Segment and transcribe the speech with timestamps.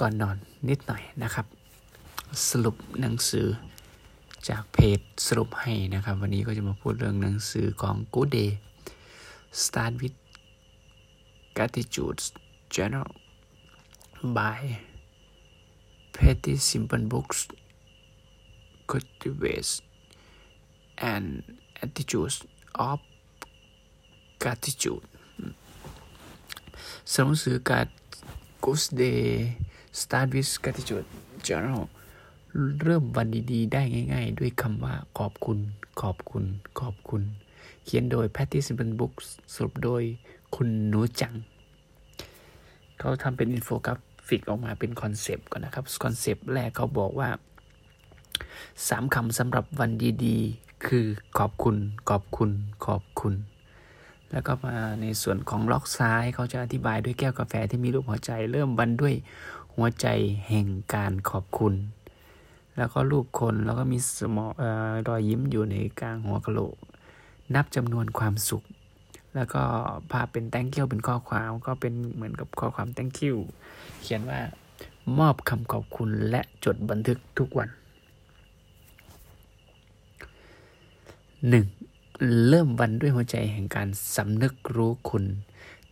[0.00, 0.36] ก่อนนอน
[0.68, 1.46] นิดหน่อยนะครับ
[2.48, 3.46] สรุปหนังสือ
[4.48, 8.50] จากเพจสรุปให้นะครับ วันนี้ก็จะมาพูดเรื่องหนังสือของ Good Day
[9.62, 10.16] Start with
[11.56, 12.20] Gratitude
[12.74, 13.08] Journal
[14.36, 14.58] by
[16.14, 17.40] Petty Simple Books
[18.90, 19.72] Cultivates
[21.12, 21.26] and
[21.84, 22.36] Attitudes
[22.88, 22.98] of
[24.42, 25.04] Gratitude
[27.12, 27.86] สหนังสือการ
[28.64, 29.22] Good Day
[30.00, 31.08] Start with Gratitude
[31.46, 31.82] Journal
[32.84, 33.82] เริ่มวันดีๆ ได้
[34.12, 35.58] ง่าย ๆ ด้วยคำว่าขอบคุณ
[36.00, 36.44] ขอบคุณ
[36.80, 37.22] ขอบคุณ
[37.84, 40.02] เขียนโดย Patty Simple Books สรุปโดย
[40.54, 41.34] คุณหนูจัง
[42.98, 43.94] เขาทำเป็นอินโฟกรา
[44.28, 47.28] ฟิกออกมาเป็นคอนเซปต์ก่อนนะครับ คอนเซปต์แรกเขาบอกว่า
[48.88, 49.90] สามคำสำหรับวัน
[50.24, 51.06] ดีๆ คือ
[51.38, 51.76] ขอบคุณ
[52.10, 52.50] ขอบคุณ
[52.86, 53.34] ขอบคุณ
[54.32, 59.14] แล้วก็มาในส่วนของล็อกซ้ายเขาจะอธิบายด้วยแก้วกาแฟที่มีรูปหัวใจ เริ่มวันด้วย
[59.78, 60.06] หัวใจ
[60.48, 61.74] แห่งการขอบคุณ
[62.76, 64.62] แล้วก็รูปคนแล้วก็มีสมออ
[65.08, 66.76] รอยยิ้มอยู่ในกลางหัวกะโหลก
[67.54, 68.62] นับจำนวนความสุข
[69.34, 69.62] แล้วก็
[70.10, 73.36] ภาพเป็น thank you เป็นข้อความก็เป็นเหมือนกับข้อความ thank you
[74.02, 74.40] เขียนว่า
[75.18, 77.68] มอบคำขอบคุณและจดบันทึกทุกวัน
[81.48, 81.64] หนึ่ง
[82.48, 85.24] เริ่มวันด้วยหัวใจแห่งการสำนึกรู้คุณ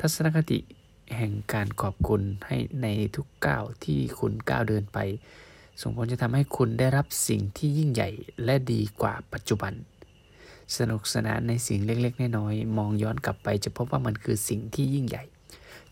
[0.00, 0.58] ทัศนคติ
[1.16, 4.98] แห่งการขอบคุณให้ในทุกก้าวที่คุณก้าวเดินไป
[5.80, 8.10] ส่งผลจะทำให้คุณได้รับสิ่งที่ยิ่งใหญ่
[8.44, 9.72] และดีกว่าปัจจุบัน
[10.76, 15.24] สนุกสนานในสิ่งเล็กๆ น้อยๆมองย้อนกลับไปจะพบว่ามันคือสิ่งที่ยิ่งใหญ่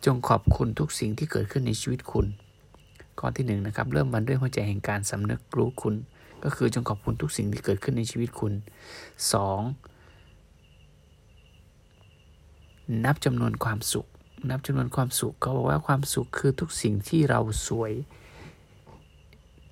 [0.04, 2.26] จงขอบคุณทุกสิ่งที่เกิดขึ้นในชีวิตคุณ
[3.18, 5.94] ข้อที่หนึ่งนะครับเริ่มวันด้วยหัวใจแห่งการสำนึกรู้คุณ
[6.44, 8.52] ก็คือจงขอบคุณทุกสิ่งที่เกิดขึ้นในชีวิตคุณ
[10.22, 13.04] 2.
[13.04, 14.06] นับจำนวนความสุข
[14.50, 17.92] นับจำนวนความสุขเขาบอกว่าความสุขคือทุกสิ่งที่เราสวย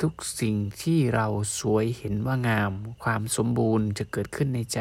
[0.02, 1.26] ทุกสิ่งที่เรา
[1.60, 2.72] สวยเห็นว่างาม
[3.04, 4.80] ความสมบูรณ์จะเกิดขึ้นในใจ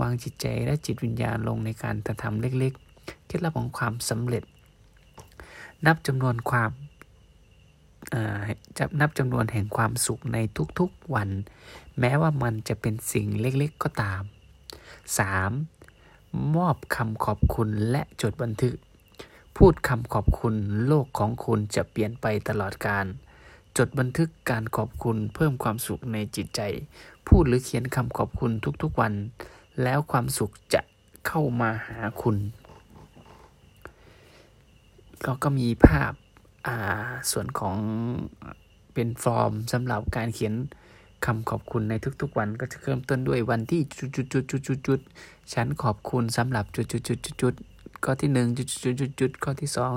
[0.00, 4.44] วางจิตใจและจิตวิญญาณลงในการกระทำเล็กๆเคล็ดลับของความสำเร็จ
[5.86, 6.70] นับจำนวนความ
[8.78, 10.38] จะนับจำนวนแห่งความสุขใน
[10.78, 11.28] ทุกๆวัน
[12.00, 14.22] แม้ว่ามันจะเป็นสิ่งเล็กๆก็ตาม
[15.78, 16.56] 3.
[16.56, 18.76] มอบคำขอบคุณและจดบันทึก
[19.62, 20.54] พูดคำขอบคุณ
[20.86, 23.06] โลกของคุณจะเปลี่ยนไปตลอดการ
[23.76, 26.60] จดบันทึกการขอบคุณเพิ่มความสุขในจิตใจ
[27.28, 28.50] พูดหรือเขียนคำขอบคุณ
[28.82, 29.12] ทุกๆวัน
[29.82, 30.80] แล้วความสุขจะ
[31.26, 32.36] เข้ามาหาคุณ
[35.24, 36.12] ก็ก็มีภาพ
[36.66, 36.76] อ่า
[37.30, 37.76] ส่วนของ
[38.94, 40.54] เป็นฟอร์มสำหรับการเขียน
[41.26, 49.90] คำขอบคุณในทุกๆ วันก็จะเริ่มต้นด้วยวันที่จุดๆๆๆฉันขอบคุณสำหรับจุดๆๆๆ ข้อที่หนึ่งจุดๆๆๆข้อที่สอง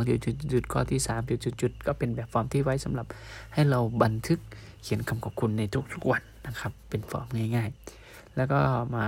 [0.54, 3.08] จุดๆๆข้อที่สามจุดๆๆก็เป็นแบบฟอร์มที่ไว้สำหรับ
[3.54, 4.40] ให้เราบันทึก
[4.84, 5.64] เขียนคำขอบคุณใน
[5.94, 7.70] ทุกๆวันนะครับ เป็นฟอร์มง่าย
[8.04, 8.60] ๆ แล้วก็
[8.96, 9.08] มา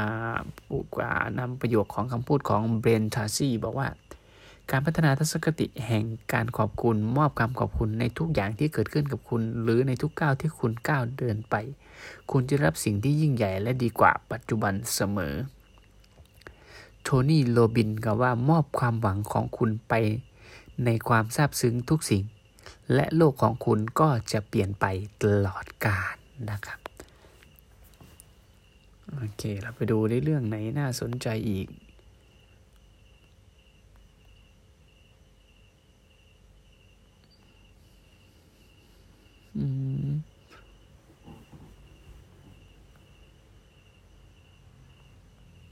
[0.69, 3.87] ปูกว่านำประโยคของคำพูดของเบรนทาซี่บอกว่า
[4.71, 6.03] การพัฒนาทัศนคติแห่ง
[6.33, 11.55] การขอบคุณมอบคำขอบคุณในทุกอย่างที่เกิดขึ้นกับคุณ หรือในทุกก้าวที่คุณก้าวเดินไป
[12.31, 15.35] คุณจะรับสิ่งที่ยิ่งใหญ่และดีกว่าปัจจุบันเสมอ
[17.03, 19.93] โทนี่โรบินกล่าวว่ามอบความหวังของคุณไป
[20.85, 22.23] ในความซาบซึ้งทุกสิ่ง
[22.93, 24.85] และโลกของคุณก็จะเปลี่ยนไป
[25.21, 26.15] ตลอดกาล
[26.49, 26.79] นะครับ
[29.13, 31.67] โอเค เราไปดูในเรื่องไหนน่าสนใจอีก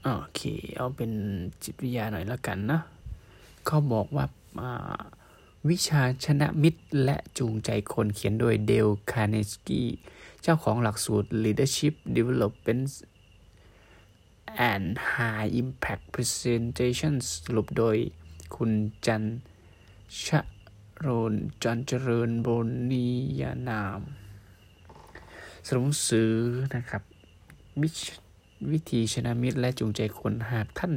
[0.04, 0.40] โอเค
[0.76, 1.12] เอาเป็น
[1.62, 2.80] จิตวิทยาหน่อยละกันนะ
[3.66, 4.24] เขาบอกว่า
[5.68, 9.88] วิชาชนะมิตรและจูงใจคนเขียนโดยเดลคาร์เนสกี้
[10.42, 12.86] เจ้าของหลักสูตร Leadership Development
[14.72, 17.96] and High Impact Presentations สรุปโดย
[18.56, 18.70] คุณ
[19.06, 19.22] จัน
[20.24, 20.40] ชะ
[20.98, 22.48] โรนจันเจริญบ
[22.90, 23.06] นี
[23.40, 24.00] ยานาม
[25.66, 26.34] สรุปสือ
[26.74, 27.02] นะครับ
[27.80, 27.88] วิ
[28.70, 30.94] วิธีชนะมิตรและจูงใจคนหากท่าน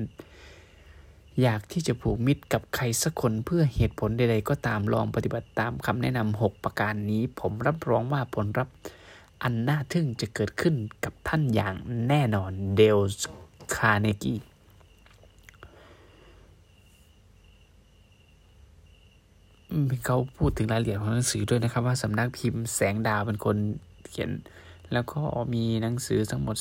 [1.41, 8.75] อยากที่จะผูกมิตรกับใครสักคนเพื่อเหตุผลใดๆ ก็ตามลองปฏิบัติตามคำแนะนำหกประการนี้ ผมรับรองว่าผลลัพธ์
[9.43, 11.75] อันน่าทึ่งจะเกิดขึ้นกับท่านอย่าง
[12.07, 12.99] แน่นอนเดล
[13.75, 14.35] คาร์เนกี
[20.05, 23.57] เขาพูดถึงรายละเอียดของหนังสือด้วยนะครับว่าสำนักพิมพ์แสงดาวเป็นคน
[24.09, 24.31] เขียน
[24.93, 25.21] แล้วก็
[25.53, 26.57] มีหนังสือทั้งหมด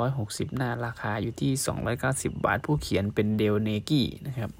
[0.00, 1.52] 360 หน้าราคาอยู่ที่
[1.98, 4.50] 290 บาท ผู้เขียนเป็นเดลคาร์เนกีนะครับ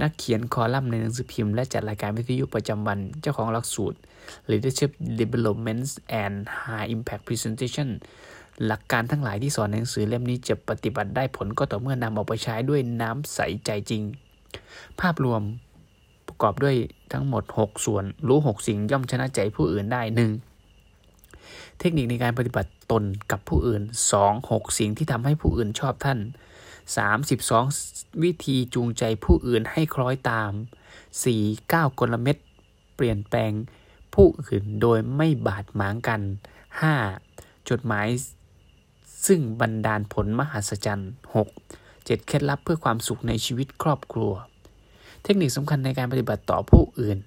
[0.00, 3.98] นักเขียนคอลัมน์ในหนังสือพิมพ์และจัดรายการวิทยุประจำวัน เจ้าของหลักสูตร
[4.50, 4.90] Leadership
[5.20, 5.84] Development
[6.22, 7.88] and High Impact Presentation
[8.66, 14.02] หลักการทั้งหลายที่สอนในหนังสือเล่มนี้จะปฏิบัติได้ผลก็ต่อเมื่อนำเอาไปใช้ด้วยน้ำใสใจจริง
[15.00, 15.42] ภาพรวม
[16.26, 16.76] ประกอบด้วย
[17.12, 20.49] ทั้งหมด 6 ส่วน รู้ 6 สิ่งย่อมชนะใจผู้อื่นได้ 1.
[21.80, 23.82] เทคนิคในการปฏิบัติตนกับผู้อื่น
[24.16, 24.50] 2.
[24.50, 26.18] 6 สิ่งที่ทำให้ผู้อื่นชอบท่าน
[27.20, 30.52] 32 วิธีจูงใจผู้อื่นให้คล้อยตาม
[31.24, 31.72] 4.
[31.72, 32.36] 9กลเม็ด
[32.94, 33.52] เปลี่ยนแปลง
[34.14, 36.20] ผู้อื่นโดยไม่บาดหมางกัน
[36.94, 37.68] 5.
[37.70, 38.06] จดหมาย
[39.26, 42.06] ซึ่งบันดาลผลมหัศจรรย์ 6.
[42.06, 44.32] 7เคล็ดลับเพื่อความสุขในชีวิตครอบครัว
[45.24, 47.18] เทคนิคสำคัญในการปฏิบัติต่อผู้อื่น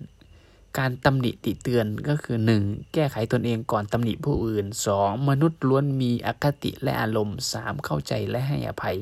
[0.79, 2.93] การตำหนิติเตือนก็คือ 1.
[2.93, 4.65] แก้ไขตนเองก่อนตำหนิผู้อื่น
[4.97, 5.29] 2.
[5.29, 7.85] มนุษย์ล้วนมีอคติและอารมณ์ 3.
[7.85, 8.97] เข้าใจและให้อภัย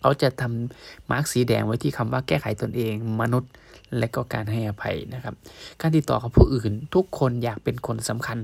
[0.00, 3.52] เขาจะทำมาร์กสีแดงไว้ที่คำว่าแก้ไขตนเอง มนุษย์
[3.98, 5.34] และก็การให้อภัยนะครับ
[5.80, 8.38] การติดต่อกับผู้อื่น ทุกคนอยากเป็นคนสำคัญ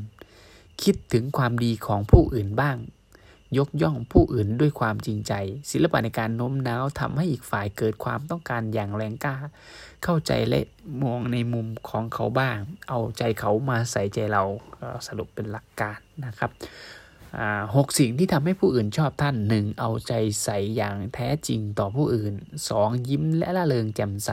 [0.82, 2.76] คิดถึงความดีของผู้อื่นบ้าง
[3.58, 5.32] ยกย่องผู้อื่นด้วยความจริงใจ
[5.70, 9.36] ศิลปะในการโน้มน้าวทำให้อีกฝ่ายเกิดความต้องการอย่างแรงกล้า
[10.04, 10.60] เข้าใจและ
[11.02, 12.58] มองในมุมของเขาบ้าง
[12.88, 14.42] เอาใจเขามาใส่ใจเรา
[15.06, 16.52] สรุปเป็นหลักการนะครับ
[17.76, 20.12] หกสิ่งที่ทำให้ผู้อื่นชอบท่านหนึ่งเอาใจ
[20.44, 22.34] ใส่อย่างแท้จริงต่อผู้อื่น
[22.72, 23.08] 2.
[23.08, 24.30] ยิ้มและละเริงแจ่มใส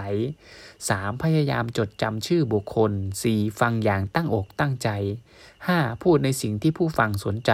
[0.80, 1.24] 3.
[1.24, 2.92] พยายามจดจำชื่อบุคคล
[3.26, 3.60] 4.
[3.60, 4.90] ฟังอย่างตั้งอกตั้งใจ
[5.48, 6.04] 5.
[6.04, 7.52] พูดในสิ่งที่ผู้ฟังสนใจ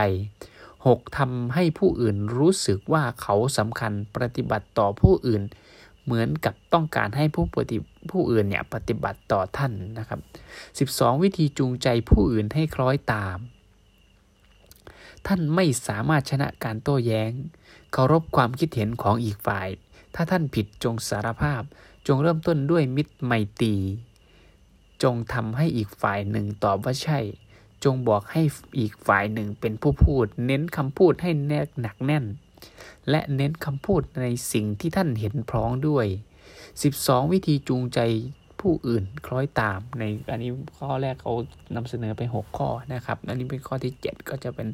[0.85, 1.17] 6.
[1.17, 5.43] ทำให้ผู้อื่นรู้สึกว่าเขาสำคัญปฏิบัติต่อผู้อื่น
[6.03, 7.77] เหมือนกับต้องการให้ผู้ปฏิ
[8.11, 10.19] ผู้อื่นเนี่ยปฏิบัติต่อท่านนะครับ
[11.01, 13.37] 12 วิธีจูงใจผู้อื่นให้คล้อยตาม
[15.27, 17.31] ท่านไม่สามารถชนะการโต้แย้ง
[17.93, 19.67] เคารพความคิดเห็นของอีกฝ่าย
[20.15, 21.61] ถ้าท่านผิดจงสารภาพ
[22.07, 23.31] จงเริ่มต้นด้วยมิตรไม
[23.61, 23.75] ตรี
[25.03, 27.19] จงทำให้อีกฝ่ายหนึ่งตอบว่าใช่
[27.85, 28.41] จงบอกให้
[28.79, 32.25] อีกฝ่ายหนึ่งเป็นผู้พูด เน้นคำพูดให้แนกหนักแน่น
[33.09, 36.05] และเน้นคำพูดในสิ่งที่ท่านเห็นพร้องด้วย
[36.69, 37.99] 12 วิธีจูงใจ
[38.61, 41.33] ผู้อื่นคล้อยตามในอันนี้ข้อแรกเขา
[41.75, 44.67] นำเสนอไป 6 ข้อนะครับ อันนี้เป็นข้อที่ 7 ก็จะเป็น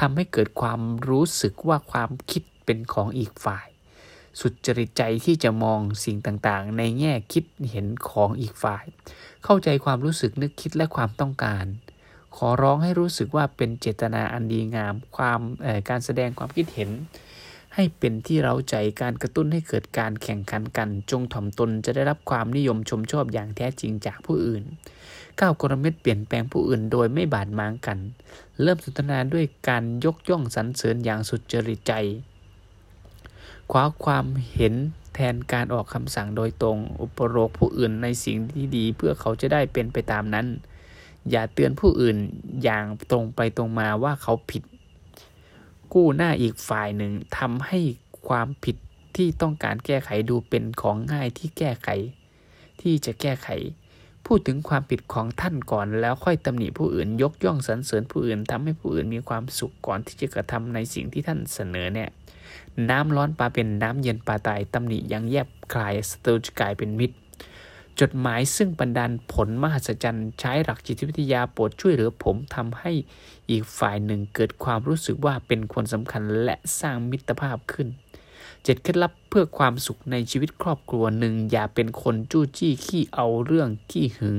[0.00, 3.66] ทำให้เกิดความรู้สึกว่าความคิดเป็นของอีกฝ่าย
[4.40, 8.84] สุดจริตใจที่จะมองสิ่งต่างๆ ในแง่คิดเห็นของอีกฝ่าย
[9.44, 11.64] เข้าใจความรู้สึกนึกคิดและความต้องการ
[12.36, 15.40] ขอร้องให้รู้สึกว่าเป็นเจตนาอันดีงาม ความ
[15.88, 16.90] การแสดงความคิดเห็น
[17.74, 24.64] ให้เป็นที่เราใจการกระตุ้นให้เกิดการแข่งขันกัน จงถ่อมตนจะได้รับความนิยมชมชอบอย่างแท้จริงจากผู้อื่น
[25.40, 27.98] ก้าวกรเม็ดเปลี่ยนแปลงผู้อื่นโดยไม่บาดหมางกัน
[28.62, 31.92] เริ่มสนทนาด้วยการยกย่องสรรเสริญอย่างสุดจริตใจ
[33.70, 34.74] คว้าความเห็น
[35.14, 40.46] แทนการออกคำสั่งโดยตรง อุปโลกผู้อื่นในสิ่งที่ดีเพื่อเขาจะได้เป็นไปตามนั้น
[41.30, 42.16] อย่าเตือนผู้อื่น
[42.62, 44.62] อย่างตรงไปตรงมาว่าเขาผิด
[45.94, 47.80] กู้หน้าอีกฝ่ายหนึ่งทำให้
[48.28, 48.76] ความผิด
[49.16, 51.88] ที่ต้องการแก้ไขดูเป็นของง่ายที่แก้ไข
[52.80, 53.48] ที่จะแก้ไข
[54.26, 62.10] พูดถึงความผิดของท่านก่อนแล้วค่อยตำหนิผู้อื่น ยกย่องสรรเสริญผู้อื่นทำให้ผู้อื่นมีความสุขก่อนที่จะกระทำในสิ่งที่ท่านเสนอเนี่ย
[62.90, 67.16] น้ำร้อนปลาเป็นน้ำเย็นปลาตายตำหนิยังแยบคลายสตูจกลายเป็นมิตร
[68.00, 72.92] จดหมายซึ่งบันดาลผลมหัศจรรย์ใช้หลักจิตวิทยาโปรดช่วยเหลือผมทำให้
[73.50, 77.88] อีกฝ่ายหนึ่งเกิดความรู้สึกว่าเป็นคนสำคัญและสร้างมิตรภาพขึ้น
[78.64, 84.38] เจ็ดเคล็ดลับเพื่อความสุขในชีวิตครอบครัวหนึ่งอย่าเป็นคนจู้จี้ขี้เอาเรื่องขี้หึง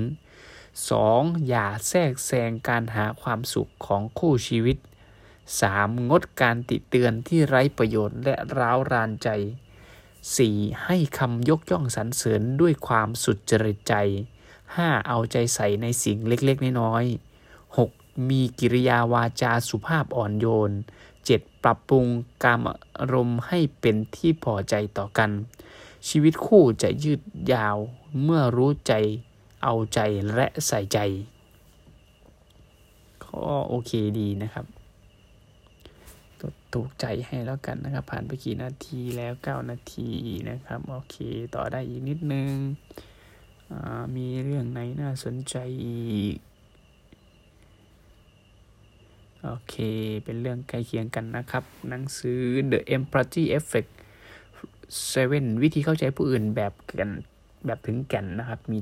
[0.73, 1.47] 2.
[1.47, 4.77] อย่าแทรกแซงการหาความสุขของคู่ชีวิต
[5.43, 6.09] 3.
[6.09, 9.29] งดการติเตือนที่ไร้ประโยชน์และร้าวรานใจ
[10.33, 10.85] 4.
[10.85, 13.93] ให้คำยกย่องสรรเสริญด้วยความสุดจริตใจ
[14.51, 15.07] 5.
[15.07, 18.29] เอาใจใส่ในสิ่งเล็กๆ น้อยๆ 6.
[18.29, 20.71] มีกิริยาวาจาสุภาพอ่อนโยน
[21.17, 21.63] 7.
[21.63, 22.05] ปรับปรุง
[22.43, 22.61] กาม
[22.99, 25.31] อารมณ์ให้เป็นที่พอใจต่อกัน
[26.07, 27.21] ชีวิตคู่จะยืด
[27.53, 27.77] ยาว
[28.23, 28.93] เมื่อรู้ใจ
[29.63, 29.99] เอาใจ
[30.35, 30.99] และใส่ใจ
[33.23, 34.74] ก็โอเคดีนะครับ
[36.75, 40.09] ถูกใจให้แล้วกันนะครับ ผ่านไปกี่นาทีแล้ว 9 นาที
[40.49, 41.15] นะครับ โอเค
[41.55, 42.53] ต่อได้อีกนิดนึง
[44.15, 45.55] มีเรื่องไหนน่าสนใจ
[45.85, 46.35] อีก
[49.43, 49.75] โอเค
[50.23, 52.41] เป็นเรื่องใกล้เคียงกันนะครับ หนังสือ
[52.71, 53.91] The Empathy Effect
[55.15, 57.09] 7 วิธีเข้าใจผู้อื่นแบบกัน
[57.65, 58.79] แบบถึงแก่นนะครับ มี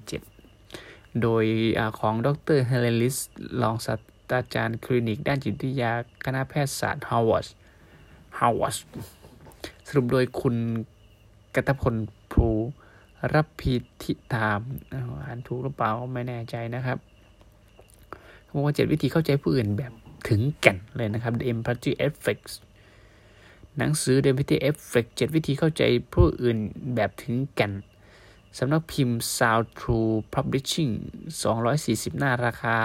[0.59, 2.27] 7 โดยของดร.Helen Riess
[2.57, 3.99] รองศาส
[4.29, 5.91] ตราจารย์คลินิกด้านจิตวิทยา
[6.25, 7.47] คณะแพทยศาสตร์ฮาวาร์ด
[8.45, 8.77] ฮาวาร์ด
[9.87, 10.55] สรุปโดยคุณ
[11.55, 11.95] กัตพล
[12.31, 12.47] ภู
[13.33, 13.73] รับพิ
[14.03, 14.61] ธิธาม
[15.25, 16.97] อ่านถูกหรือเปล่าไม่แน่ใจนะครับ
[18.43, 19.93] เขาบอกว่าเจ็ดวิธีเข้าใจผู้อื่นแบบ
[20.29, 22.45] ถึงแก่นเลยนะครับ The Empathy Effect
[23.77, 25.83] หนังสือ The Empathy Effect เจ็ดวิธีเข้าใจ
[26.13, 26.57] ผู้อื่น
[26.95, 27.73] แบบถึงแก่น
[28.57, 30.93] สำนักพิมพ์ Sound True Publishing
[31.55, 32.75] 240 หน้าราคา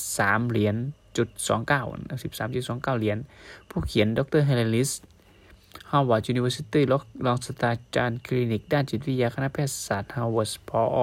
[0.00, 0.76] 13 เหรียญ
[1.16, 1.38] จุด29
[2.10, 3.18] 13.29 เหรียญ
[3.70, 4.90] ผู้เขียน ดร.Helen Riess
[5.90, 6.80] Harvard University
[7.26, 11.02] รองศาสตราจารย์คลินิก ด้านจิตวิทยา คณะแพทยศาสตร์ Harvard พอ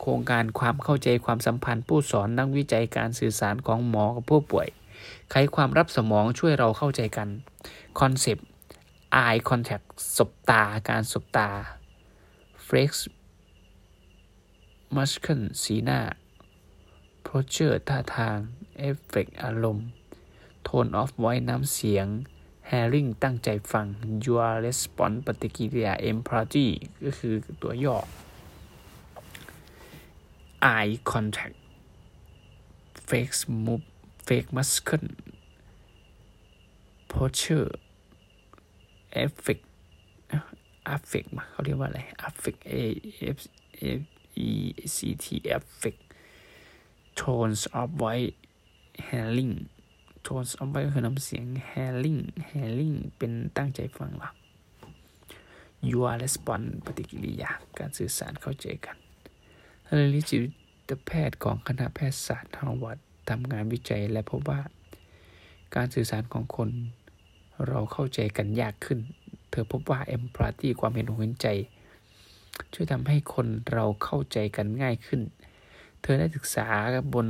[0.00, 4.68] โครงการความเข้าใจความสัมพันธ์ ผู้สอนนักวิจัยการสื่อสารของหมอกับผู้ป่วย
[5.30, 7.28] ไขความลับสมองช่วยเราเข้าใจกัน
[8.00, 8.46] คอนเซปต์
[9.24, 9.86] eye contact
[10.16, 11.48] สบตา การสบตา
[12.66, 12.90] flex
[14.94, 16.00] muscle สีหน้า
[17.26, 18.38] posture ท่าทาง
[18.88, 19.86] effect อารมณ์
[20.66, 22.06] tone of voice น้ำเสียง
[22.70, 23.86] hearing ตั้งใจฟัง
[24.24, 26.68] your response ปฏิกิริยา empathy
[27.04, 27.98] ก็คือตัวย่อ
[30.74, 31.56] eye contact
[33.08, 33.86] face move
[34.26, 35.08] face muscle
[37.12, 37.70] posture
[39.22, 39.64] affect
[40.94, 42.82] affect มาเขาเรียกว่าอะไร affect a
[43.36, 43.38] f
[43.80, 43.84] a
[44.46, 44.48] e
[44.94, 46.00] c t affect
[47.20, 48.34] tones of voice
[49.08, 49.54] hearing
[50.24, 54.30] tones of voice คือน้ำเสียง hearing hearing เป็นตั้งใจฟังหรอ
[55.90, 58.96] your response ปฏิกิริยา การสื่อสารเข้าใจกัน
[59.86, 60.36] ทางนิจิ
[60.88, 62.98] ตแพทย์ของคณะแพทยศาสตร์ฮาร์วาร์ด
[63.30, 64.60] ทำงานวิจัยและพบว่า
[65.74, 66.70] การสื่อสารของคน
[67.68, 68.98] เราเข้าใจกันยากขึ้น
[69.50, 71.48] เธอพบว่า empathy ความเห็นอกเห็นใจ
[72.72, 75.20] ช่วยทำให้คนเราเข้าใจกันง่ายขึ้น
[76.02, 76.66] เธอได้ศึกษา
[77.14, 77.26] บน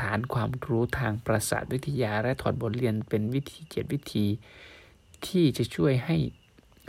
[0.00, 4.26] ฐานความรู้ทางประสาทวิทยาและถอดบทเรียนเป็นวิธีเจ็ดวิธี
[5.26, 6.16] ที่จะช่วยให้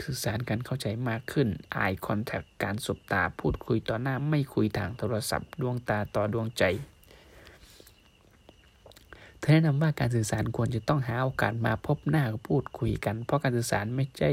[0.04, 1.48] สื่อสารกันเข้าใจมากขึ้น
[1.84, 6.64] eye contact การสบตาพูดคุยต่อหน้าไม่คุยทางโทรศัพท์ ดวงตาต่อดวงใจ
[9.40, 14.30] เธอแนะนำว่าการสื่อสารควรจะต้องหาโอกาสมาพบหน้าพูดคุยกัน เพราะการสื่อสารไม่ใช่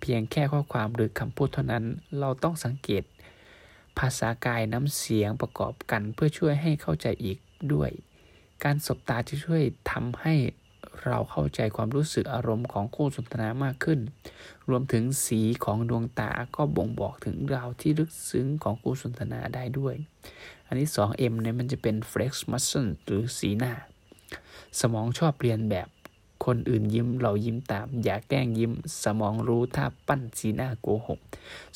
[0.00, 1.84] เพียงแค่ข้อความหรือคำพูดเท่านั้น
[2.20, 3.02] เราต้องสังเกต
[3.98, 7.38] ภาษากายน้ำเสียงประกอบกันเพื่อช่วยให้เข้าใจอีก
[7.74, 7.90] ด้วย
[8.64, 10.34] การสบตาจะช่วยทำให้
[11.04, 14.00] เราเข้าใจความรู้สึกอารมณ์ของคู่สนทนามากขึ้น
[14.68, 19.94] รวมถึงสีของดวงตาก็บ่งบอกถึงราวที่ลึกซึ้งของคู่สนทนาได้ด้วย
[20.66, 23.72] อันนี้ 2M เนี่ยมันจะเป็น flex muscle หรือสีหน้า
[24.80, 25.88] สมองชอบเรียนแบบ
[26.46, 28.72] คนอื่นยิ้มเรายิ้มตาม อย่าแกล้งยิ้ม
[29.04, 31.20] สมองรู้ถ้าปั้นสีหน้าโกหก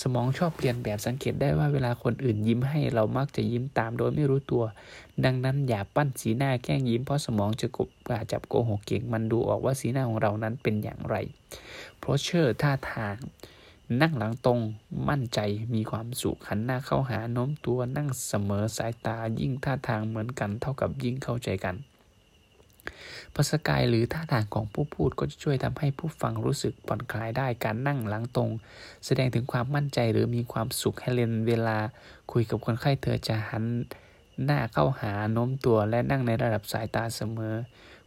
[0.02, 4.64] สมองชอบเรียนแบบสังเกตได้ว่าเวลาคนอื่นยิ้มให้เรามักจะยิ้มตามโดยไม่รู้ตัว
[5.24, 7.88] ดังนั้นอย่าปั้นสีหน้าแกล้งยิ้มเพราะสมองจะกบ
[8.32, 11.16] จับโกหกเก่งมันดูออกว่าสีหน้าของเรานั้นเป็นอย่างไร
[11.98, 13.16] เพราะเชื่อท่าทาง
[14.00, 14.58] นั่งหลังตรง
[15.08, 15.40] มั่นใจ
[15.74, 21.76] มีความสุขหันหน้าเข้าหาโน้มตัวนั่งเสมอสายตายิ่งท่าทางเหมือนกันเท่ากับยิ่งเข้าใจกัน
[23.36, 28.50] ภาษากายหรือท่าทางของผู้พูดก็จะช่วยทำให้ผู้ฟังรู้สึกผ่อนคลายได้การนั่งหลังตรง
[29.06, 31.78] แสดงถึงความมั่นใจหรือมีความสุขให้เลนเวลา
[32.32, 33.64] คุยกับคนไข้เธอจะหัน
[34.44, 37.54] หน้าเข้าหาโน้มตัวและนั่งในระดับสายตาเสมอ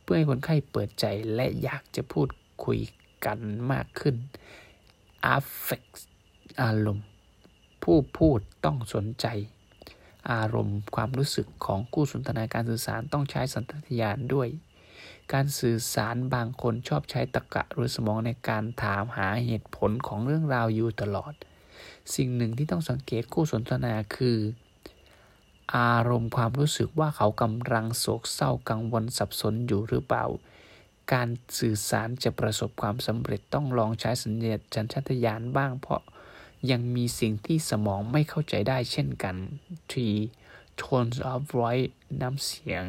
[0.02, 1.06] เพื่อให้คนไข้เปิดใจ
[1.36, 2.30] และอยากจะพูด
[2.66, 2.80] คุย
[3.26, 3.40] กัน
[3.72, 4.16] มากขึ้น
[5.36, 5.94] affect
[6.62, 7.06] อารมณ์
[7.84, 9.28] ผู้พูดต้องสนใจ
[10.32, 14.50] อารมณ์ความรู้สึกของคู่สนทนาการสื่อสารต้องใช้สัญชาตญาณด้วย
[15.34, 21.34] การสื่อสารบางคนชอบใช้ตรรกะหรือสมองในการถามหาเหตุผลของเรื่องราวอยู่ตลอด
[22.16, 24.38] สิ่งหนึ่งที่ต้องสังเกตคู่สนทนาคือ
[25.76, 30.26] อารมณ์ความรู้สึกว่าเขากำลังโศกเศร้ากังวลสับสนอยู่หรือเปล่า
[31.14, 31.30] การ
[31.60, 36.02] สื่อสารจะประสบความสำเร็จต้องลองใช้สัญญาชันชาตญาณบ้าง เพราะ
[36.72, 39.36] ยังมีสิ่งที่สมองไม่เข้าใจได้เช่นกัน
[39.92, 39.94] t
[40.82, 41.90] tones of voice
[42.22, 42.84] น้ำเสียง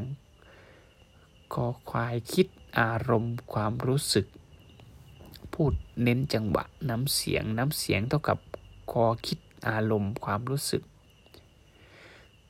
[1.52, 2.47] คอควายคิด
[2.81, 4.26] อารมณ์ความรู้สึก
[5.55, 8.38] พูดเน้นจังหวะน้ำเสียงน้ำเสียงเท่ากับ
[8.90, 9.38] คอคิด
[9.69, 10.83] อารมณ์ความรู้สึก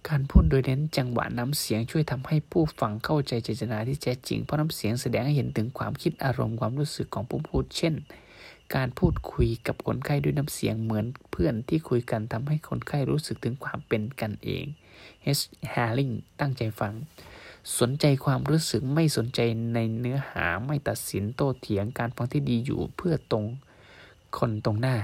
[0.09, 7.95] การพูดโดยเน้นจังหวะน้ำเสียงช่วยทำให้ผู้ฟังเข้าใจเจตนาที่แท้จริง เพราะน้ำเสียงแสดงให้เห็นถึงความคิดอารมณ์ความรู้สึกของผู้พูด เช่น
[8.75, 14.65] การพูดคุยกับคนไข้ด้วยน้ำเสียงเหมือนเพื่อนที่คุยกันทำให้คนไข้รู้สึกถึงความเป็นกันเอง
[15.39, 15.43] H.
[15.73, 16.93] Haring ตั้งใจฟัง
[17.79, 19.41] สนใจความรู้สึกไม่สนใจ
[19.75, 23.45] ในเนื้อหาไม่ตัดสินโต้เถียงการฟังที่ดีอยู่เพื่อตรง
[24.39, 24.97] คนตรงหน้า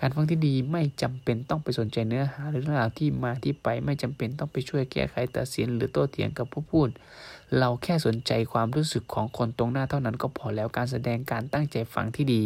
[0.00, 6.88] การฟังที่ดีไม่จำเป็นต้องไปสนใจเนื้อหา หรือเรื่องราวที่มาที่ไปไม่จำเป็นต้องไปช่วยแก้ไขตัดสิน หรือโต้เถียงกับผู้พูด
[7.58, 12.42] เราแค่สนใจความรู้สึกของคนตรงหน้าเท่านั้นก็พอแล้วการแสดงการตั้งใจฟังที่ดี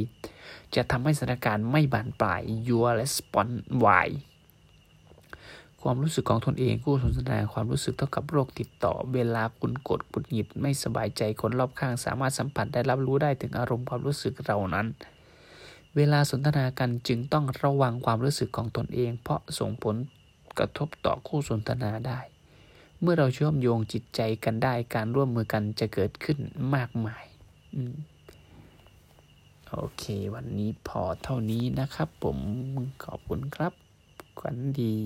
[0.75, 4.09] จะทำให้สถานการณ์ไม่บานปลาย your response why
[5.82, 14.87] ความรู้สึกของตนเองผู้สนทนาความรู้สึกเท่ากับโรคติดต่อ เวลาคุณกดกุดหงิดไม่สบายใจคนรอบข้างสามารถสัมผัสได้รับรู้ได้ถึงอารมณ์ความรู้สึกเรานั้น
[15.97, 19.97] เวลาสนทนากันจึงต้องระวังความรู้สึกของตนเอง เพราะส่งผล
[20.58, 22.20] กระทบต่อคู่สนทนาได้
[23.00, 26.38] เมื่อเราเชื่อมโยงจิตใจกันได้การร่วมมือกันจะเกิดขึ้น
[26.75, 27.25] มากมาย
[29.70, 30.04] โอเค
[30.35, 32.38] วันนี้พอเท่านี้นะครับ ผม
[33.04, 33.73] ขอบคุณครับ
[34.38, 34.97] ขวัญดี